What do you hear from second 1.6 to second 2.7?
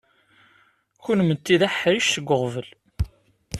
aḥric seg uɣbel.